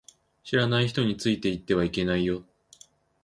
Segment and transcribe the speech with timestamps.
[0.43, 2.43] 知らない人についていってはいけないよ